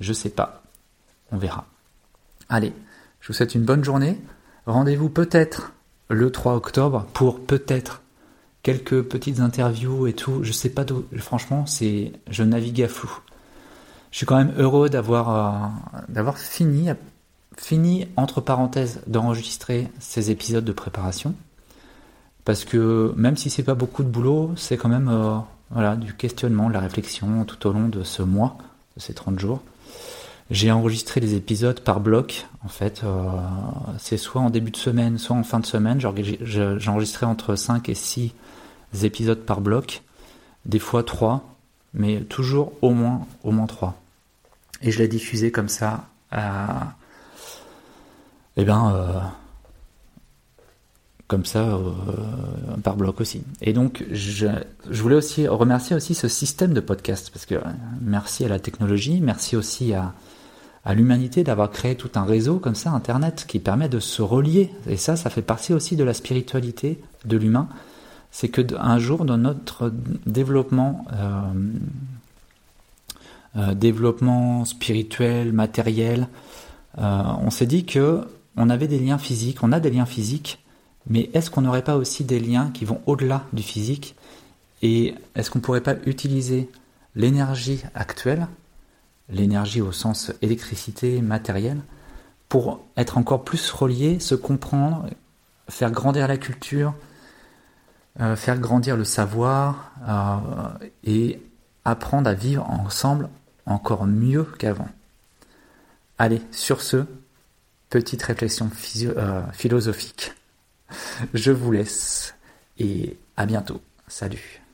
Je 0.00 0.12
sais 0.12 0.30
pas. 0.30 0.62
On 1.32 1.38
verra. 1.38 1.66
Allez, 2.48 2.72
je 3.20 3.28
vous 3.28 3.34
souhaite 3.34 3.54
une 3.54 3.64
bonne 3.64 3.84
journée. 3.84 4.20
Rendez-vous 4.66 5.08
peut-être 5.08 5.72
le 6.08 6.30
3 6.30 6.54
octobre 6.54 7.06
pour 7.12 7.40
peut-être 7.40 8.02
quelques 8.62 9.02
petites 9.02 9.40
interviews 9.40 10.06
et 10.06 10.12
tout. 10.12 10.42
Je 10.42 10.52
sais 10.52 10.70
pas 10.70 10.84
d'où. 10.84 11.04
Franchement, 11.18 11.66
c'est 11.66 12.12
je 12.28 12.42
navigue 12.42 12.82
à 12.82 12.88
flou. 12.88 13.10
Je 14.10 14.18
suis 14.18 14.26
quand 14.26 14.36
même 14.36 14.54
heureux 14.58 14.88
d'avoir 14.88 15.30
euh, 15.30 15.68
d'avoir 16.08 16.38
fini 16.38 16.88
fini 17.56 18.06
entre 18.16 18.40
parenthèses 18.40 19.00
d'enregistrer 19.06 19.88
ces 19.98 20.30
épisodes 20.30 20.64
de 20.64 20.72
préparation 20.72 21.34
parce 22.46 22.64
que 22.64 23.12
même 23.16 23.36
si 23.36 23.50
c'est 23.50 23.64
pas 23.64 23.74
beaucoup 23.74 24.04
de 24.04 24.08
boulot, 24.08 24.52
c'est 24.56 24.76
quand 24.76 24.88
même 24.88 25.08
euh, 25.08 25.36
voilà 25.70 25.96
du 25.96 26.14
questionnement, 26.14 26.68
de 26.68 26.74
la 26.74 26.80
réflexion 26.80 27.44
tout 27.44 27.66
au 27.66 27.72
long 27.72 27.88
de 27.88 28.04
ce 28.04 28.22
mois, 28.22 28.56
de 28.96 29.02
ces 29.02 29.14
30 29.14 29.38
jours. 29.40 29.60
J'ai 30.52 30.70
enregistré 30.70 31.20
les 31.20 31.34
épisodes 31.34 31.80
par 31.80 31.98
bloc. 31.98 32.46
En 32.64 32.68
fait, 32.68 33.02
euh, 33.02 33.26
c'est 33.98 34.16
soit 34.16 34.40
en 34.40 34.48
début 34.48 34.70
de 34.70 34.76
semaine, 34.76 35.18
soit 35.18 35.34
en 35.34 35.42
fin 35.42 35.58
de 35.58 35.66
semaine. 35.66 36.00
J'ai 36.40 36.88
enregistré 36.88 37.26
entre 37.26 37.56
5 37.56 37.88
et 37.88 37.94
6 37.94 38.32
épisodes 39.02 39.40
par 39.40 39.60
bloc, 39.60 40.04
des 40.66 40.78
fois 40.78 41.02
3, 41.02 41.42
mais 41.94 42.20
toujours 42.20 42.74
au 42.80 42.90
moins, 42.90 43.26
au 43.42 43.50
moins 43.50 43.66
3. 43.66 44.00
Et 44.82 44.92
je 44.92 45.00
l'ai 45.00 45.08
diffusé 45.08 45.50
comme 45.50 45.68
ça 45.68 46.04
à. 46.30 46.94
Eh 48.56 48.64
ben. 48.64 48.92
Euh, 48.94 49.20
comme 51.28 51.44
ça 51.44 51.74
euh, 51.74 52.76
par 52.82 52.96
bloc 52.96 53.20
aussi. 53.20 53.42
Et 53.60 53.72
donc 53.72 54.04
je, 54.10 54.46
voulais 54.90 55.16
aussi 55.16 55.48
remercier 55.48 55.96
aussi 55.96 56.14
ce 56.14 56.28
système 56.28 56.72
de 56.72 56.80
podcast 56.80 57.30
parce 57.32 57.46
que 57.46 57.56
merci 58.00 58.44
à 58.44 58.48
la 58.48 58.60
technologie, 58.60 59.20
merci 59.20 59.56
aussi 59.56 59.92
à, 59.94 60.14
l'humanité 60.94 61.42
d'avoir 61.42 61.72
créé 61.72 61.96
tout 61.96 62.10
un 62.14 62.24
réseau 62.24 62.60
comme 62.60 62.76
ça, 62.76 62.92
Internet, 62.92 63.44
qui 63.48 63.58
permet 63.58 63.88
de 63.88 63.98
se 63.98 64.22
relier. 64.22 64.70
Et 64.88 64.96
ça, 64.96 65.16
ça 65.16 65.30
fait 65.30 65.42
partie 65.42 65.72
aussi 65.72 65.96
de 65.96 66.04
la 66.04 66.14
spiritualité 66.14 67.00
de 67.24 67.36
l'humain. 67.36 67.68
C'est 68.30 68.48
que 68.48 68.62
un 68.78 69.00
jour, 69.00 69.24
dans 69.24 69.36
notre 69.36 69.92
développement, 70.26 71.04
euh, 71.12 71.40
euh, 73.56 73.74
développement 73.74 74.64
spirituel, 74.64 75.52
matériel, 75.52 76.28
euh, 76.98 77.22
on 77.40 77.50
s'est 77.50 77.66
dit 77.66 77.84
que 77.84 78.20
on 78.56 78.70
avait 78.70 78.88
des 78.88 78.98
liens 78.98 79.18
physiques, 79.18 79.62
on 79.62 79.72
a 79.72 79.80
des 79.80 79.90
liens 79.90 80.06
physiques, 80.06 80.64
mais 81.08 81.30
est-ce 81.34 81.50
qu'on 81.50 81.62
n'aurait 81.62 81.84
pas 81.84 81.96
aussi 81.96 82.24
des 82.24 82.40
liens 82.40 82.70
qui 82.72 82.84
vont 82.84 83.00
au-delà 83.06 83.44
du 83.52 83.62
physique 83.62 84.16
Et 84.82 85.14
est-ce 85.34 85.50
qu'on 85.50 85.58
ne 85.60 85.64
pourrait 85.64 85.82
pas 85.82 85.94
utiliser 86.06 86.70
l'énergie 87.14 87.82
actuelle 87.94 88.46
l'énergie 89.28 89.80
au 89.80 89.92
sens 89.92 90.32
électricité, 90.42 91.20
matériel, 91.20 91.80
pour 92.48 92.84
être 92.96 93.18
encore 93.18 93.44
plus 93.44 93.70
relié, 93.70 94.20
se 94.20 94.34
comprendre, 94.34 95.06
faire 95.68 95.90
grandir 95.90 96.28
la 96.28 96.36
culture, 96.36 96.94
euh, 98.20 98.36
faire 98.36 98.58
grandir 98.58 98.96
le 98.96 99.04
savoir 99.04 99.92
euh, 100.08 100.86
et 101.04 101.42
apprendre 101.84 102.30
à 102.30 102.34
vivre 102.34 102.68
ensemble 102.70 103.28
encore 103.66 104.06
mieux 104.06 104.44
qu'avant. 104.44 104.88
Allez, 106.18 106.40
sur 106.52 106.80
ce, 106.80 107.04
petite 107.90 108.22
réflexion 108.22 108.70
euh, 109.04 109.42
philosophique. 109.52 110.32
Je 111.34 111.52
vous 111.52 111.72
laisse 111.72 112.34
et 112.78 113.16
à 113.36 113.46
bientôt. 113.46 113.80
Salut. 114.08 114.65